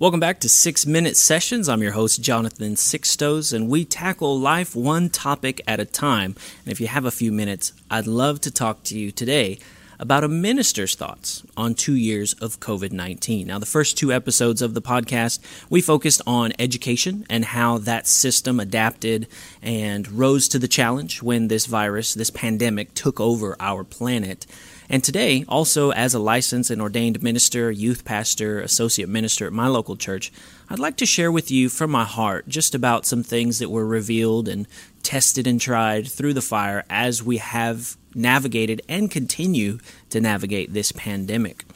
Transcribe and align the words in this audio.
Welcome 0.00 0.20
back 0.20 0.38
to 0.40 0.48
Six 0.48 0.86
Minute 0.86 1.16
Sessions. 1.16 1.68
I'm 1.68 1.82
your 1.82 1.90
host, 1.90 2.22
Jonathan 2.22 2.76
Sixtos, 2.76 3.52
and 3.52 3.68
we 3.68 3.84
tackle 3.84 4.38
life 4.38 4.76
one 4.76 5.10
topic 5.10 5.60
at 5.66 5.80
a 5.80 5.84
time. 5.84 6.36
And 6.64 6.70
if 6.70 6.80
you 6.80 6.86
have 6.86 7.04
a 7.04 7.10
few 7.10 7.32
minutes, 7.32 7.72
I'd 7.90 8.06
love 8.06 8.40
to 8.42 8.52
talk 8.52 8.84
to 8.84 8.96
you 8.96 9.10
today 9.10 9.58
about 9.98 10.22
a 10.22 10.28
minister's 10.28 10.94
thoughts 10.94 11.42
on 11.56 11.74
two 11.74 11.96
years 11.96 12.34
of 12.34 12.60
COVID 12.60 12.92
19. 12.92 13.48
Now, 13.48 13.58
the 13.58 13.66
first 13.66 13.98
two 13.98 14.12
episodes 14.12 14.62
of 14.62 14.74
the 14.74 14.80
podcast, 14.80 15.40
we 15.68 15.80
focused 15.80 16.22
on 16.28 16.52
education 16.60 17.26
and 17.28 17.46
how 17.46 17.78
that 17.78 18.06
system 18.06 18.60
adapted 18.60 19.26
and 19.60 20.08
rose 20.12 20.46
to 20.50 20.60
the 20.60 20.68
challenge 20.68 21.24
when 21.24 21.48
this 21.48 21.66
virus, 21.66 22.14
this 22.14 22.30
pandemic, 22.30 22.94
took 22.94 23.18
over 23.18 23.56
our 23.58 23.82
planet. 23.82 24.46
And 24.90 25.04
today, 25.04 25.44
also 25.48 25.92
as 25.92 26.14
a 26.14 26.18
licensed 26.18 26.70
and 26.70 26.80
ordained 26.80 27.22
minister, 27.22 27.70
youth 27.70 28.06
pastor, 28.06 28.60
associate 28.60 29.08
minister 29.08 29.46
at 29.46 29.52
my 29.52 29.66
local 29.66 29.96
church, 29.96 30.32
I'd 30.70 30.78
like 30.78 30.96
to 30.96 31.06
share 31.06 31.30
with 31.30 31.50
you 31.50 31.68
from 31.68 31.90
my 31.90 32.04
heart 32.04 32.48
just 32.48 32.74
about 32.74 33.04
some 33.04 33.22
things 33.22 33.58
that 33.58 33.70
were 33.70 33.86
revealed 33.86 34.48
and 34.48 34.66
tested 35.02 35.46
and 35.46 35.60
tried 35.60 36.08
through 36.08 36.32
the 36.32 36.40
fire 36.40 36.84
as 36.88 37.22
we 37.22 37.36
have 37.36 37.98
navigated 38.14 38.80
and 38.88 39.10
continue 39.10 39.78
to 40.08 40.22
navigate 40.22 40.72
this 40.72 40.90
pandemic. 40.92 41.66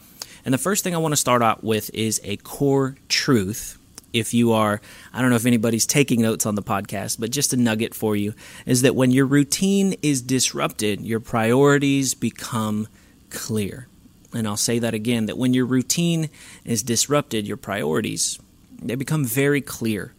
And 0.45 0.55
the 0.55 0.59
first 0.59 0.83
thing 0.83 0.95
I 0.95 0.99
want 0.99 1.13
to 1.13 1.17
start 1.17 1.43
out 1.43 1.63
with 1.63 1.91
is 1.95 2.19
a 2.25 2.39
core 2.39 2.97
truth. 3.11 3.79
If 4.15 4.35
you 4.35 4.53
are, 4.53 4.81
I 5.13 5.21
don't 5.21 5.31
know 5.31 5.37
if 5.37 5.47
anybody's 5.47 5.87
taking 5.87 6.21
notes 6.23 6.45
on 6.45 6.55
the 6.55 6.63
podcast, 6.63 7.21
but 7.21 7.31
just 7.31 7.53
a 7.53 7.57
nugget 7.57 7.95
for 7.95 8.17
you 8.17 8.35
is 8.67 8.83
that 8.83 8.95
when 8.95 9.11
your 9.11 9.27
routine 9.27 9.95
is 10.03 10.21
disrupted, 10.21 11.03
your 11.03 11.21
priorities 11.21 12.13
become 12.15 12.89
clear. 13.33 13.89
And 14.33 14.47
I'll 14.47 14.57
say 14.57 14.79
that 14.79 14.95
again 14.95 15.27
that 15.27 15.37
when 15.37 15.55
your 15.55 15.67
routine 15.67 16.31
is 16.65 16.83
disrupted, 16.83 17.47
your 17.47 17.57
priorities, 17.57 18.39
they 18.81 18.95
become 18.95 19.25
very 19.25 19.61
clear. 19.61 20.15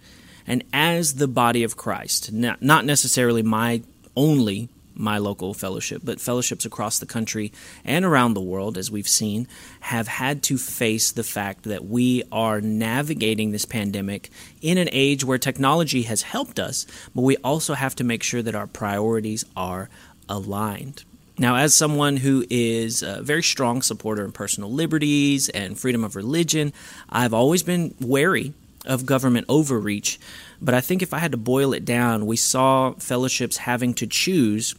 And 0.46 0.64
as 0.74 1.16
the 1.16 1.28
body 1.28 1.64
of 1.64 1.78
Christ, 1.78 2.32
not 2.34 2.62
necessarily 2.62 3.42
my 3.42 3.82
only 4.16 4.70
my 4.96 5.18
local 5.18 5.54
fellowship, 5.54 6.02
but 6.04 6.22
fellowships 6.22 6.66
across 6.66 7.00
the 7.00 7.06
country 7.06 7.52
and 7.84 8.06
around 8.06 8.34
the 8.34 8.42
world, 8.42 8.78
as 8.78 8.92
we've 8.92 9.08
seen, 9.08 9.48
have 9.80 10.08
had 10.08 10.44
to 10.44 10.58
face 10.58 11.12
the 11.12 11.24
fact 11.24 11.64
that 11.64 11.86
we 11.86 12.24
are 12.32 12.62
navigating 12.62 13.52
this 13.52 13.66
pandemic 13.66 14.30
in 14.62 14.78
an 14.78 14.90
age 14.92 15.24
where 15.24 15.38
technology 15.38 16.04
has 16.04 16.22
helped 16.22 16.60
us, 16.60 16.86
but 17.16 17.22
we 17.22 17.38
also 17.38 17.74
have 17.74 17.96
to 17.96 18.04
make 18.04 18.22
sure 18.22 18.42
that 18.42 18.56
our 18.56 18.68
priorities 18.68 19.46
are 19.56 19.90
aligned. 20.30 21.04
Now, 21.38 21.56
as 21.56 21.74
someone 21.74 22.18
who 22.18 22.46
is 22.50 23.02
a 23.02 23.22
very 23.24 23.42
strong 23.42 23.82
supporter 23.82 24.24
of 24.24 24.34
personal 24.34 24.72
liberties 24.72 25.50
and 25.50 25.80
freedom 25.80 26.04
of 26.04 26.16
religion, 26.16 26.74
I've 27.10 27.34
always 27.34 27.64
been 27.64 27.96
wary 28.00 28.54
of 28.86 29.06
government 29.06 29.48
overreach. 29.50 30.20
But 30.62 30.76
I 30.76 30.82
think 30.82 31.02
if 31.02 31.14
I 31.14 31.20
had 31.20 31.32
to 31.32 31.38
boil 31.38 31.74
it 31.74 31.86
down, 31.86 32.28
we 32.28 32.38
saw 32.38 32.92
fellowships 32.94 33.58
having 33.58 33.94
to 33.96 34.08
choose 34.08 34.76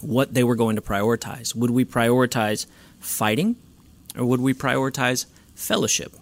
what 0.00 0.34
they 0.34 0.44
were 0.44 0.56
going 0.56 0.76
to 0.76 0.82
prioritize. 0.82 1.54
Would 1.54 1.70
we 1.70 1.84
prioritize 1.84 2.66
fighting 2.98 3.56
or 4.16 4.24
would 4.24 4.40
we 4.40 4.54
prioritize 4.54 5.26
fellowship? 5.54 6.12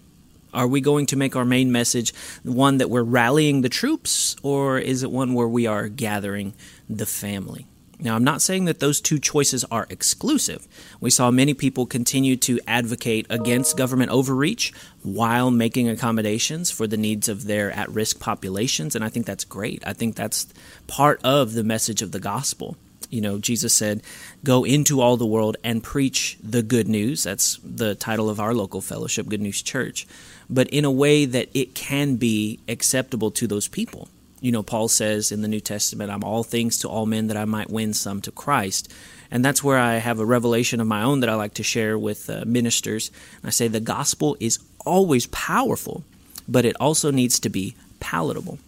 Are 0.53 0.67
we 0.67 0.81
going 0.81 1.05
to 1.07 1.15
make 1.15 1.35
our 1.35 1.45
main 1.45 1.71
message 1.71 2.13
one 2.43 2.77
that 2.77 2.89
we're 2.89 3.03
rallying 3.03 3.61
the 3.61 3.69
troops 3.69 4.35
or 4.43 4.79
is 4.79 5.03
it 5.03 5.11
one 5.11 5.33
where 5.33 5.47
we 5.47 5.67
are 5.67 5.87
gathering 5.87 6.53
the 6.89 7.05
family? 7.05 7.67
Now, 7.99 8.15
I'm 8.15 8.23
not 8.23 8.43
saying 8.43 8.65
that 8.65 8.79
those 8.79 9.01
two 9.01 9.17
choices 9.17 9.63
are 9.71 9.87
exclusive. 9.89 10.67
We 10.99 11.09
saw 11.09 11.31
many 11.31 11.55
people 11.55 11.87
continue 11.87 12.35
to 12.37 12.59
advocate 12.67 13.25
against 13.29 13.75
government 13.75 14.11
overreach 14.11 14.71
while 15.01 15.49
making 15.49 15.89
accommodations 15.89 16.69
for 16.69 16.85
the 16.85 16.97
needs 16.97 17.27
of 17.27 17.45
their 17.45 17.71
at 17.71 17.89
risk 17.89 18.19
populations, 18.19 18.95
and 18.95 19.03
I 19.03 19.09
think 19.09 19.25
that's 19.25 19.45
great. 19.45 19.81
I 19.85 19.93
think 19.93 20.15
that's 20.15 20.47
part 20.85 21.19
of 21.23 21.53
the 21.53 21.63
message 21.63 22.03
of 22.03 22.11
the 22.11 22.19
gospel. 22.19 22.77
You 23.09 23.21
know, 23.21 23.39
Jesus 23.39 23.73
said, 23.73 24.03
Go 24.43 24.63
into 24.63 25.01
all 25.01 25.17
the 25.17 25.25
world 25.25 25.57
and 25.63 25.83
preach 25.83 26.37
the 26.43 26.61
good 26.61 26.87
news. 26.87 27.23
That's 27.23 27.57
the 27.63 27.95
title 27.95 28.29
of 28.29 28.39
our 28.39 28.53
local 28.53 28.81
fellowship, 28.81 29.27
Good 29.27 29.41
News 29.41 29.61
Church, 29.63 30.05
but 30.49 30.67
in 30.69 30.85
a 30.85 30.91
way 30.91 31.25
that 31.25 31.49
it 31.55 31.73
can 31.73 32.17
be 32.17 32.59
acceptable 32.67 33.31
to 33.31 33.47
those 33.47 33.67
people 33.67 34.07
you 34.41 34.51
know, 34.51 34.63
Paul 34.63 34.87
says 34.87 35.31
in 35.31 35.41
the 35.41 35.47
New 35.47 35.59
Testament, 35.59 36.11
I'm 36.11 36.23
all 36.23 36.43
things 36.43 36.79
to 36.79 36.89
all 36.89 37.05
men 37.05 37.27
that 37.27 37.37
I 37.37 37.45
might 37.45 37.69
win 37.69 37.93
some 37.93 38.21
to 38.21 38.31
Christ. 38.31 38.91
And 39.31 39.43
that's 39.43 39.63
where 39.63 39.77
I 39.77 39.95
have 39.95 40.19
a 40.19 40.25
revelation 40.25 40.79
of 40.79 40.87
my 40.87 41.03
own 41.03 41.19
that 41.21 41.29
I 41.29 41.35
like 41.35 41.55
to 41.55 41.63
share 41.63 41.97
with 41.97 42.29
uh, 42.29 42.43
ministers. 42.45 43.11
I 43.43 43.49
say 43.49 43.67
the 43.67 43.79
gospel 43.79 44.37
is 44.39 44.59
always 44.85 45.27
powerful, 45.27 46.03
but 46.47 46.65
it 46.65 46.75
also 46.79 47.11
needs 47.11 47.39
to 47.39 47.49
be 47.49 47.75
palatable. 47.99 48.59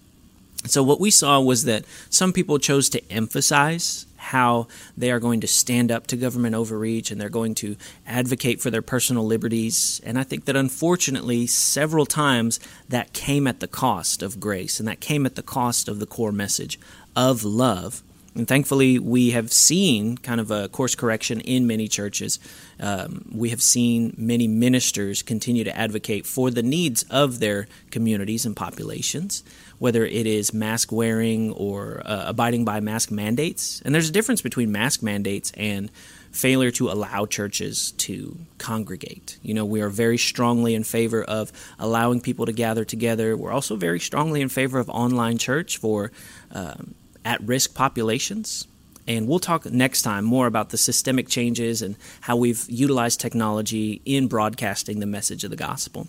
So, 0.66 0.84
what 0.84 1.00
we 1.00 1.10
saw 1.10 1.40
was 1.40 1.64
that 1.66 1.86
some 2.10 2.34
people 2.34 2.60
chose 2.60 2.90
to 2.90 3.12
emphasize 3.12 4.06
how 4.18 4.68
they 4.98 5.10
are 5.10 5.20
going 5.20 5.40
to 5.40 5.48
stand 5.48 5.92
up 5.92 6.06
to 6.08 6.18
government 6.18 6.54
overreach 6.54 7.10
and 7.10 7.20
they're 7.20 7.30
going 7.30 7.56
to 7.56 7.78
advocate 8.06 8.62
for 8.62 8.70
their 8.70 8.82
personal 8.82 9.26
liberties. 9.26 10.02
And 10.04 10.20
I 10.20 10.24
think 10.24 10.46
that 10.46 10.58
unfortunately, 10.58 11.48
several 11.48 12.06
times 12.06 12.60
that 12.90 13.14
came 13.14 13.48
at 13.48 13.62
the 13.62 13.68
cost 13.68 14.22
of 14.22 14.40
grace 14.40 14.80
and 14.80 14.88
that 14.88 15.00
came 15.00 15.26
at 15.26 15.36
the 15.36 15.42
cost 15.42 15.88
of 15.88 16.00
the 16.00 16.06
core 16.06 16.34
message 16.34 16.78
of 17.16 17.44
love. 17.46 18.04
And 18.36 18.48
thankfully, 18.48 19.00
we 19.00 19.32
have 19.32 19.52
seen 19.52 20.18
kind 20.18 20.40
of 20.40 20.52
a 20.52 20.70
course 20.70 20.96
correction 20.96 21.42
in 21.42 21.68
many 21.68 21.88
churches. 21.88 22.40
Um, 22.80 23.26
we 23.34 23.50
have 23.50 23.62
seen 23.62 24.14
many 24.18 24.48
ministers 24.48 25.22
continue 25.22 25.64
to 25.64 25.76
advocate 25.76 26.26
for 26.26 26.52
the 26.52 26.64
needs 26.64 27.04
of 27.10 27.40
their 27.40 27.68
communities 27.92 28.46
and 28.46 28.56
populations 28.56 29.44
whether 29.80 30.06
it 30.06 30.28
is 30.28 30.54
mask 30.54 30.92
wearing 30.92 31.52
or 31.54 32.02
uh, 32.06 32.26
abiding 32.28 32.66
by 32.66 32.80
mask 32.82 33.12
mandates. 33.12 33.82
And 33.84 33.96
there's 33.96 34.10
a 34.10 34.12
difference 34.12 34.42
between 34.42 34.72
mask 34.72 35.02
mandates 35.02 35.52
and 35.56 35.90
failure 36.32 36.70
to 36.70 36.92
allow 36.92 37.26
churches 37.26 37.92
to 37.94 38.38
congregate. 38.60 39.40
You 39.42 39.54
know, 39.56 39.66
we 39.66 39.82
are 39.82 39.90
very 39.90 40.18
strongly 40.18 40.76
in 40.76 40.84
favor 40.84 41.24
of 41.24 41.52
allowing 41.80 42.22
people 42.22 42.46
to 42.46 42.52
gather 42.52 42.86
together. 42.86 43.36
We're 43.36 43.52
also 43.52 43.76
very 43.76 44.00
strongly 44.00 44.42
in 44.42 44.50
favor 44.50 44.80
of 44.80 44.90
online 44.90 45.38
church 45.38 45.78
for 45.78 46.12
um, 46.52 46.94
at 47.26 47.42
risk 47.42 47.74
populations. 47.74 48.68
And 49.08 49.28
we'll 49.28 49.40
talk 49.40 49.66
next 49.66 50.04
time 50.04 50.24
more 50.24 50.46
about 50.46 50.70
the 50.70 50.78
systemic 50.78 51.28
changes 51.28 51.82
and 51.82 51.96
how 52.22 52.36
we've 52.36 52.64
utilized 52.70 53.20
technology 53.20 54.02
in 54.06 54.28
broadcasting 54.28 55.00
the 55.00 55.08
message 55.08 55.44
of 55.44 55.50
the 55.50 55.56
gospel. 55.56 56.08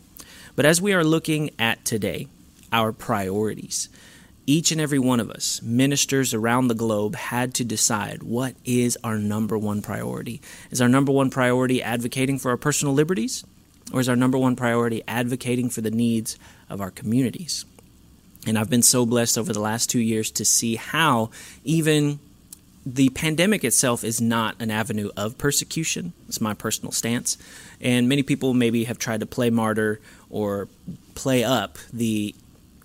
But 0.54 0.66
as 0.66 0.82
we 0.82 0.92
are 0.92 1.04
looking 1.04 1.50
at 1.58 1.84
today, 1.84 2.28
our 2.72 2.92
priorities. 2.92 3.88
Each 4.46 4.72
and 4.72 4.80
every 4.80 4.98
one 4.98 5.20
of 5.20 5.30
us, 5.30 5.62
ministers 5.62 6.34
around 6.34 6.68
the 6.68 6.74
globe, 6.74 7.14
had 7.14 7.54
to 7.54 7.64
decide 7.64 8.22
what 8.22 8.54
is 8.64 8.98
our 9.04 9.16
number 9.16 9.56
one 9.56 9.80
priority. 9.80 10.40
Is 10.70 10.80
our 10.80 10.88
number 10.88 11.12
one 11.12 11.30
priority 11.30 11.82
advocating 11.82 12.38
for 12.38 12.50
our 12.50 12.56
personal 12.56 12.94
liberties? 12.94 13.44
Or 13.92 14.00
is 14.00 14.08
our 14.08 14.16
number 14.16 14.38
one 14.38 14.56
priority 14.56 15.02
advocating 15.06 15.68
for 15.68 15.80
the 15.80 15.90
needs 15.90 16.38
of 16.68 16.80
our 16.80 16.90
communities? 16.90 17.64
And 18.46 18.58
I've 18.58 18.70
been 18.70 18.82
so 18.82 19.04
blessed 19.04 19.36
over 19.36 19.52
the 19.52 19.60
last 19.60 19.90
two 19.90 20.00
years 20.00 20.30
to 20.32 20.44
see 20.44 20.76
how 20.76 21.30
even 21.64 22.18
the 22.86 23.10
pandemic 23.10 23.62
itself 23.64 24.02
is 24.02 24.20
not 24.20 24.56
an 24.60 24.70
avenue 24.70 25.10
of 25.16 25.36
persecution. 25.36 26.12
It's 26.28 26.40
my 26.40 26.54
personal 26.54 26.92
stance. 26.92 27.36
And 27.80 28.08
many 28.08 28.22
people 28.22 28.54
maybe 28.54 28.84
have 28.84 28.98
tried 28.98 29.20
to 29.20 29.26
play 29.26 29.50
martyr 29.50 30.00
or 30.30 30.68
play 31.14 31.44
up 31.44 31.78
the 31.92 32.34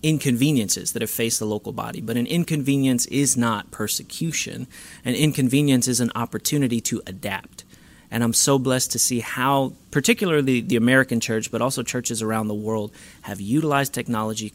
inconveniences 0.03 0.91
that 0.93 1.01
have 1.01 1.09
faced 1.09 1.39
the 1.39 1.45
local 1.45 1.71
body. 1.71 2.01
But 2.01 2.17
an 2.17 2.27
inconvenience 2.27 3.05
is 3.07 3.37
not 3.37 3.71
persecution, 3.71 4.67
an 5.03 5.15
inconvenience 5.15 5.87
is 5.87 5.99
an 5.99 6.11
opportunity 6.13 6.81
to 6.81 7.01
adapt. 7.07 7.63
And 8.11 8.23
I'm 8.23 8.33
so 8.33 8.59
blessed 8.59 8.91
to 8.91 8.99
see 8.99 9.21
how, 9.21 9.73
particularly 9.91 10.61
the 10.61 10.75
American 10.75 11.19
church, 11.19 11.51
but 11.51 11.61
also 11.61 11.81
churches 11.81 12.21
around 12.21 12.47
the 12.49 12.53
world, 12.53 12.91
have 13.23 13.41
utilized 13.41 13.93
technology 13.93 14.51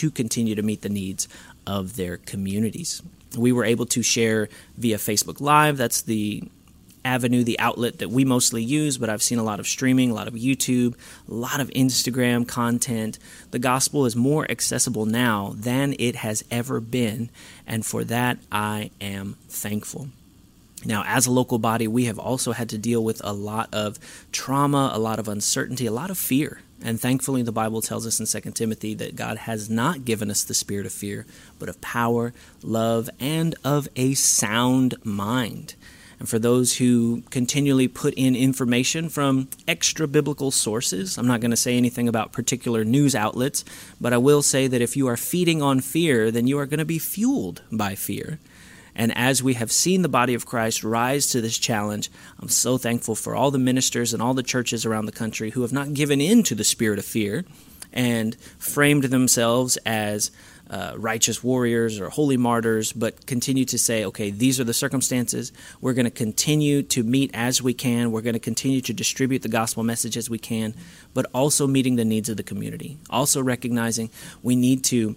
to 0.00 0.10
continue 0.10 0.54
to 0.54 0.62
meet 0.62 0.80
the 0.80 0.88
needs 0.88 1.28
of 1.66 1.96
their 1.96 2.16
communities. 2.16 3.02
We 3.36 3.52
were 3.52 3.66
able 3.66 3.84
to 3.86 4.02
share 4.02 4.48
via 4.78 4.96
Facebook 4.96 5.42
Live. 5.42 5.76
That's 5.76 6.00
the 6.00 6.42
avenue, 7.04 7.44
the 7.44 7.58
outlet 7.58 7.98
that 7.98 8.08
we 8.08 8.24
mostly 8.24 8.62
use, 8.62 8.96
but 8.96 9.10
I've 9.10 9.22
seen 9.22 9.38
a 9.38 9.42
lot 9.42 9.60
of 9.60 9.66
streaming, 9.66 10.10
a 10.10 10.14
lot 10.14 10.26
of 10.26 10.34
YouTube, 10.34 10.94
a 11.28 11.34
lot 11.34 11.60
of 11.60 11.68
Instagram 11.70 12.48
content. 12.48 13.18
The 13.50 13.58
gospel 13.58 14.06
is 14.06 14.16
more 14.16 14.50
accessible 14.50 15.04
now 15.04 15.52
than 15.54 15.94
it 15.98 16.16
has 16.16 16.44
ever 16.50 16.80
been, 16.80 17.28
and 17.66 17.84
for 17.84 18.02
that 18.04 18.38
I 18.50 18.90
am 19.02 19.36
thankful. 19.48 20.08
Now, 20.82 21.04
as 21.06 21.26
a 21.26 21.30
local 21.30 21.58
body, 21.58 21.86
we 21.86 22.06
have 22.06 22.18
also 22.18 22.52
had 22.52 22.70
to 22.70 22.78
deal 22.78 23.04
with 23.04 23.20
a 23.22 23.34
lot 23.34 23.68
of 23.70 23.98
trauma, 24.32 24.92
a 24.94 24.98
lot 24.98 25.18
of 25.18 25.28
uncertainty, 25.28 25.84
a 25.84 25.92
lot 25.92 26.08
of 26.10 26.16
fear. 26.16 26.62
And 26.82 27.00
thankfully, 27.00 27.42
the 27.42 27.52
Bible 27.52 27.82
tells 27.82 28.06
us 28.06 28.20
in 28.20 28.42
2 28.42 28.50
Timothy 28.52 28.94
that 28.94 29.16
God 29.16 29.36
has 29.38 29.68
not 29.68 30.04
given 30.04 30.30
us 30.30 30.42
the 30.42 30.54
spirit 30.54 30.86
of 30.86 30.92
fear, 30.92 31.26
but 31.58 31.68
of 31.68 31.80
power, 31.80 32.32
love, 32.62 33.10
and 33.20 33.54
of 33.64 33.88
a 33.96 34.14
sound 34.14 34.94
mind. 35.04 35.74
and 36.18 36.28
for 36.28 36.38
those 36.38 36.76
who 36.76 37.22
continually 37.30 37.88
put 37.88 38.12
in 38.14 38.36
information 38.36 39.08
from 39.08 39.48
extra 39.66 40.06
biblical 40.06 40.50
sources. 40.50 41.16
I'm 41.16 41.26
not 41.26 41.40
going 41.40 41.50
to 41.50 41.56
say 41.56 41.78
anything 41.78 42.08
about 42.08 42.32
particular 42.32 42.84
news 42.84 43.14
outlets, 43.14 43.64
but 43.98 44.12
I 44.12 44.18
will 44.18 44.42
say 44.42 44.66
that 44.66 44.82
if 44.82 44.98
you 44.98 45.06
are 45.06 45.16
feeding 45.16 45.62
on 45.62 45.80
fear, 45.80 46.30
then 46.30 46.46
you 46.46 46.58
are 46.58 46.66
going 46.66 46.78
to 46.78 46.84
be 46.84 46.98
fueled 46.98 47.62
by 47.72 47.94
fear. 47.94 48.38
And 48.94 49.16
as 49.16 49.42
we 49.42 49.54
have 49.54 49.72
seen 49.72 50.02
the 50.02 50.08
body 50.08 50.34
of 50.34 50.46
Christ 50.46 50.84
rise 50.84 51.26
to 51.28 51.40
this 51.40 51.58
challenge, 51.58 52.10
I'm 52.38 52.48
so 52.48 52.78
thankful 52.78 53.14
for 53.14 53.34
all 53.34 53.50
the 53.50 53.58
ministers 53.58 54.12
and 54.12 54.22
all 54.22 54.34
the 54.34 54.42
churches 54.42 54.84
around 54.84 55.06
the 55.06 55.12
country 55.12 55.50
who 55.50 55.62
have 55.62 55.72
not 55.72 55.94
given 55.94 56.20
in 56.20 56.42
to 56.44 56.54
the 56.54 56.64
spirit 56.64 56.98
of 56.98 57.04
fear 57.04 57.44
and 57.92 58.36
framed 58.58 59.04
themselves 59.04 59.76
as 59.78 60.30
uh, 60.70 60.94
righteous 60.96 61.42
warriors 61.42 62.00
or 62.00 62.08
holy 62.08 62.36
martyrs, 62.36 62.92
but 62.92 63.26
continue 63.26 63.64
to 63.64 63.76
say, 63.78 64.04
okay, 64.04 64.30
these 64.30 64.60
are 64.60 64.64
the 64.64 64.72
circumstances. 64.72 65.52
We're 65.80 65.94
going 65.94 66.04
to 66.04 66.10
continue 66.12 66.82
to 66.84 67.02
meet 67.02 67.32
as 67.34 67.60
we 67.60 67.74
can. 67.74 68.12
We're 68.12 68.20
going 68.20 68.34
to 68.34 68.38
continue 68.38 68.80
to 68.82 68.92
distribute 68.92 69.42
the 69.42 69.48
gospel 69.48 69.82
message 69.82 70.16
as 70.16 70.30
we 70.30 70.38
can, 70.38 70.74
but 71.12 71.26
also 71.34 71.66
meeting 71.66 71.96
the 71.96 72.04
needs 72.04 72.28
of 72.28 72.36
the 72.36 72.44
community. 72.44 72.98
Also 73.10 73.42
recognizing 73.42 74.10
we 74.42 74.54
need 74.54 74.84
to 74.84 75.16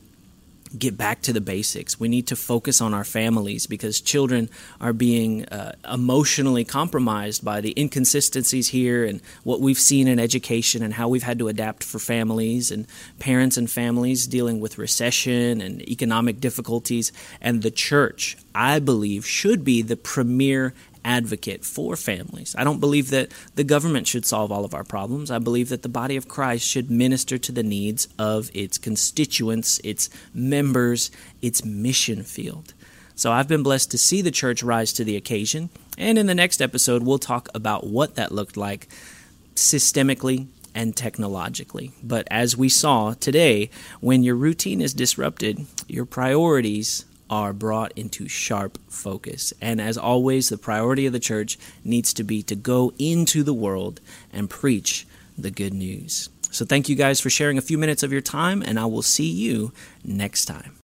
get 0.77 0.97
back 0.97 1.21
to 1.21 1.33
the 1.33 1.41
basics. 1.41 1.99
We 1.99 2.07
need 2.07 2.27
to 2.27 2.35
focus 2.35 2.81
on 2.81 2.93
our 2.93 3.03
families 3.03 3.67
because 3.67 4.01
children 4.01 4.49
are 4.81 4.93
being 4.93 5.45
uh, 5.45 5.73
emotionally 5.91 6.63
compromised 6.63 7.43
by 7.43 7.61
the 7.61 7.73
inconsistencies 7.77 8.69
here 8.69 9.05
and 9.05 9.21
what 9.43 9.61
we've 9.61 9.79
seen 9.79 10.07
in 10.07 10.19
education 10.19 10.81
and 10.81 10.93
how 10.95 11.07
we've 11.07 11.23
had 11.23 11.39
to 11.39 11.47
adapt 11.47 11.83
for 11.83 11.99
families 11.99 12.71
and 12.71 12.87
parents 13.19 13.57
and 13.57 13.69
families 13.69 14.27
dealing 14.27 14.59
with 14.59 14.77
recession 14.77 15.61
and 15.61 15.81
economic 15.87 16.39
difficulties. 16.39 17.11
And 17.41 17.61
the 17.61 17.71
church, 17.71 18.37
I 18.55 18.79
believe, 18.79 19.25
should 19.25 19.63
be 19.63 19.81
the 19.81 19.97
premier 19.97 20.73
advocate 21.05 21.65
for 21.65 21.95
families. 21.95 22.55
I 22.57 22.63
don't 22.63 22.79
believe 22.79 23.09
that 23.09 23.31
the 23.55 23.63
government 23.63 24.07
should 24.07 24.25
solve 24.25 24.51
all 24.51 24.65
of 24.65 24.73
our 24.73 24.83
problems. 24.83 25.31
I 25.31 25.39
believe 25.39 25.69
that 25.69 25.81
the 25.81 25.89
body 25.89 26.15
of 26.15 26.27
Christ 26.27 26.67
should 26.67 26.89
minister 26.89 27.37
to 27.37 27.51
the 27.51 27.63
needs 27.63 28.07
of 28.17 28.49
its 28.53 28.77
constituents, 28.77 29.79
its 29.83 30.09
members, 30.33 31.11
its 31.41 31.63
mission 31.65 32.23
field. 32.23 32.73
So 33.15 33.31
I've 33.31 33.47
been 33.47 33.63
blessed 33.63 33.91
to 33.91 33.97
see 33.97 34.21
the 34.21 34.31
church 34.31 34.63
rise 34.63 34.93
to 34.93 35.03
the 35.03 35.15
occasion. 35.15 35.69
And 35.97 36.17
in 36.17 36.25
the 36.25 36.35
next 36.35 36.61
episode, 36.61 37.03
we'll 37.03 37.19
talk 37.19 37.47
about 37.53 37.85
what 37.85 38.15
that 38.15 38.31
looked 38.31 38.57
like 38.57 38.87
systemically 39.55 40.47
and 40.73 40.95
technologically. 40.95 41.91
But 42.01 42.27
as 42.31 42.57
we 42.57 42.69
saw 42.69 43.13
today, 43.13 43.69
when 43.99 44.23
your 44.23 44.35
routine 44.35 44.81
is 44.81 44.93
disrupted, 44.93 45.65
your 45.87 46.05
priorities 46.05 47.05
are 47.29 47.53
brought 47.53 47.91
into 47.95 48.27
sharp 48.27 48.77
focus. 48.89 49.53
And 49.61 49.81
as 49.81 49.97
always, 49.97 50.49
the 50.49 50.57
priority 50.57 51.05
of 51.05 51.13
the 51.13 51.19
church 51.19 51.57
needs 51.83 52.13
to 52.13 52.23
be 52.23 52.43
to 52.43 52.55
go 52.55 52.93
into 52.99 53.43
the 53.43 53.53
world 53.53 54.01
and 54.31 54.49
preach 54.49 55.07
the 55.37 55.51
good 55.51 55.73
news. 55.73 56.29
So 56.51 56.65
thank 56.65 56.87
you 56.87 56.95
guys 56.95 57.19
for 57.19 57.31
sharing 57.31 57.57
a 57.57 57.61
few 57.61 57.79
minutes 57.79 58.03
of 58.03 58.11
your 58.11 58.21
time, 58.21 58.61
and 58.61 58.79
I 58.79 58.85
will 58.85 59.01
see 59.01 59.29
you 59.29 59.73
next 60.03 60.45
time. 60.45 60.82